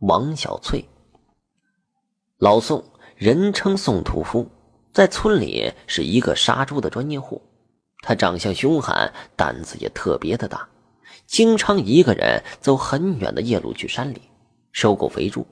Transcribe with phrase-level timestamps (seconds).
[0.00, 0.88] 王小翠，
[2.38, 2.84] 老宋，
[3.16, 4.48] 人称宋屠夫，
[4.92, 7.42] 在村里是一个杀猪的专业户。
[8.00, 10.68] 他长相凶悍，胆子也特别的大，
[11.26, 14.22] 经常一个人走很远的夜路去山里
[14.70, 15.44] 收购肥猪，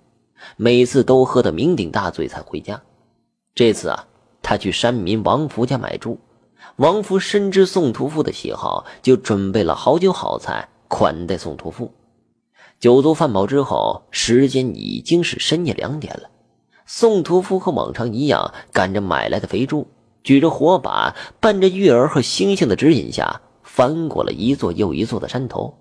[0.57, 2.81] 每次都喝得酩酊大醉才回家。
[3.53, 4.07] 这次啊，
[4.43, 6.21] 他去山民王福家买猪，
[6.77, 11.93] 王福深知宋屠夫的喜好，就准备了好酒好菜款待宋屠夫。
[12.79, 16.31] 酒足饭饱之后，时间已经是深夜两点了。
[16.85, 19.89] 宋屠夫和往常一样，赶着买来的肥猪，
[20.23, 25.75] 举着火把，伴着月儿和星星的指引下，翻过了一座又一座的山头。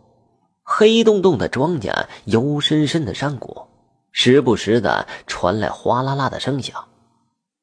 [0.63, 3.67] 黑洞洞的庄稼，幽深深的山谷，
[4.11, 6.85] 时不时的传来哗啦啦的声响。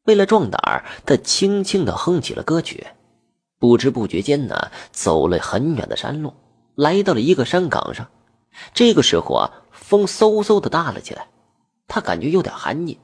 [0.04, 2.86] 为了壮胆，他轻轻的哼起了歌曲。
[3.58, 6.34] 不知不觉间呢，走了很远的山路，
[6.76, 8.06] 来到了一个山岗上。
[8.74, 11.28] 这个时候啊，风嗖嗖的大了起来，
[11.88, 12.98] 他感觉有点寒意。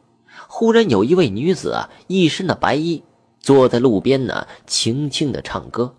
[0.49, 3.05] 忽然有一位女子啊，一身的白衣，
[3.41, 5.95] 坐在路边呢，轻轻的唱歌。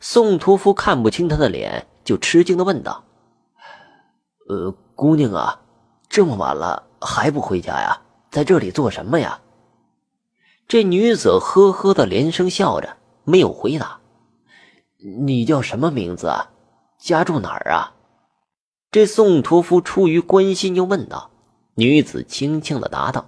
[0.00, 3.04] 宋屠夫看不清她的脸，就吃惊的问道
[4.48, 5.60] ：“呃，姑娘啊，
[6.08, 8.00] 这么晚了还不回家呀？
[8.30, 9.40] 在这里做什么呀？”
[10.66, 13.98] 这女子呵呵的连声笑着，没有回答。
[15.26, 16.48] “你叫什么名字啊？
[16.98, 17.92] 家住哪儿啊？”
[18.94, 21.28] 这宋屠夫出于关心，又问道
[21.74, 23.26] ：“女子轻轻的答道，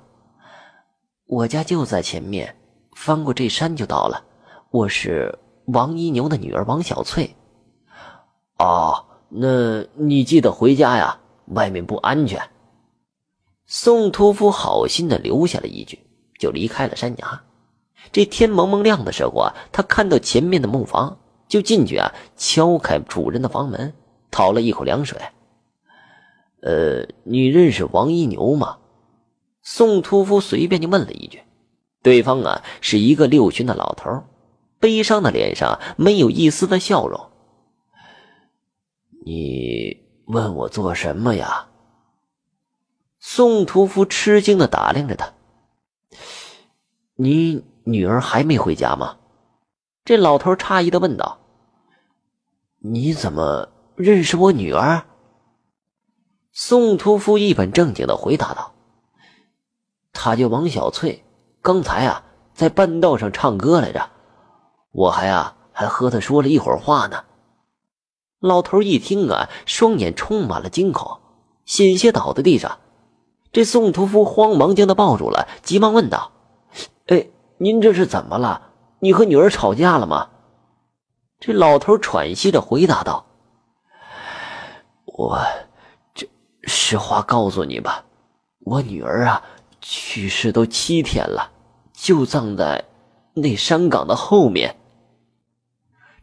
[1.27, 2.55] 我家就在前面，
[2.95, 4.23] 翻过这山就到了。
[4.71, 7.35] 我是王一牛的女儿王小翠。
[8.61, 12.41] 哦，那你记得回家呀，外面不安全。”
[13.67, 15.99] 宋屠夫好心的留下了一句，
[16.39, 17.43] 就离开了山崖。
[18.13, 23.93] 这天蒙蒙亮的时候啊，他看到前面的木房，就进去啊，敲开主人的房门，
[24.31, 25.21] 讨了一口凉水。
[26.67, 28.79] 呃，你认识王一牛吗？
[29.63, 31.41] 宋屠夫随便就问了一句。
[32.03, 34.25] 对方啊是一个六旬的老头，
[34.81, 37.31] 悲伤的脸上没有一丝的笑容。
[39.25, 39.97] 你
[40.27, 41.69] 问我做什么呀？
[43.21, 45.35] 宋屠夫吃惊的打量着他。
[47.15, 49.19] 你女儿还没回家吗？
[50.05, 51.39] 这老头诧异的问道。
[52.81, 55.05] 你怎么认识我女儿？
[56.59, 58.73] 宋屠夫一本正经的回答道
[60.15, 61.23] ：“他叫王小翠，
[61.61, 62.25] 刚才啊
[62.55, 64.09] 在半道上唱歌来着，
[64.91, 67.25] 我还啊还和他说了一会儿话呢。”
[68.41, 71.21] 老头一听啊，双眼充满了惊恐，
[71.67, 72.79] 险些倒在地上。
[73.53, 76.33] 这宋屠夫慌忙将他抱住了，急忙问道
[77.09, 77.27] ：“哎，
[77.59, 78.71] 您这是怎么了？
[79.01, 80.31] 你和女儿吵架了吗？”
[81.39, 83.27] 这老头喘息着回答道
[85.05, 85.39] ：“我……”
[86.67, 88.05] 实话告诉你吧，
[88.59, 89.43] 我女儿啊
[89.81, 91.51] 去世都七天了，
[91.93, 92.85] 就葬在
[93.35, 94.77] 那山岗的后面。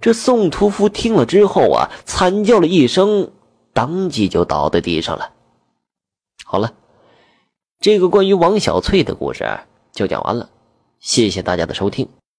[0.02, 3.32] 这宋屠夫听了之后啊，惨叫了一声，
[3.72, 5.32] 当即就倒在地上了。
[6.44, 6.74] 好了，
[7.80, 9.60] 这个关于王小翠的故事
[9.94, 10.50] 就讲完了，
[11.00, 12.10] 谢谢大家的收听。